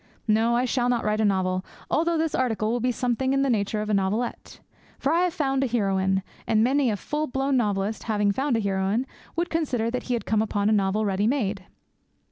No, 0.27 0.55
I 0.55 0.65
shall 0.65 0.89
not 0.89 1.03
write 1.05 1.21
a 1.21 1.25
novel, 1.25 1.63
although 1.91 2.17
this 2.17 2.33
article 2.33 2.71
will 2.71 2.79
be 2.79 2.91
something 2.91 3.33
in 3.33 3.43
the 3.43 3.51
nature 3.51 3.81
of 3.83 3.89
a 3.91 3.93
novelette. 3.93 4.59
For 4.97 5.13
I 5.13 5.19
have 5.25 5.33
found 5.35 5.63
a 5.63 5.67
heroine, 5.67 6.23
and 6.47 6.63
many 6.63 6.89
a 6.89 6.97
full 6.97 7.27
blown 7.27 7.55
novelist, 7.55 8.01
having 8.05 8.31
found 8.31 8.57
a 8.57 8.61
heroine, 8.61 9.05
would 9.35 9.51
consider 9.51 9.91
that 9.91 10.01
he 10.09 10.15
had 10.15 10.25
come 10.25 10.41
upon 10.41 10.69
a 10.69 10.73
novel 10.73 11.05
ready 11.05 11.27
made. 11.27 11.67